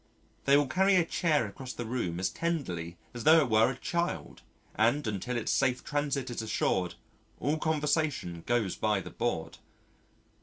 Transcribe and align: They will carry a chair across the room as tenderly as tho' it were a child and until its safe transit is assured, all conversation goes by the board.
They 0.45 0.57
will 0.57 0.65
carry 0.65 0.95
a 0.95 1.05
chair 1.05 1.45
across 1.45 1.73
the 1.73 1.85
room 1.85 2.19
as 2.19 2.31
tenderly 2.31 2.97
as 3.13 3.23
tho' 3.23 3.41
it 3.41 3.51
were 3.51 3.69
a 3.69 3.75
child 3.77 4.41
and 4.73 5.05
until 5.05 5.37
its 5.37 5.51
safe 5.51 5.83
transit 5.83 6.31
is 6.31 6.41
assured, 6.41 6.95
all 7.39 7.59
conversation 7.59 8.41
goes 8.47 8.75
by 8.75 8.99
the 9.01 9.11
board. 9.11 9.59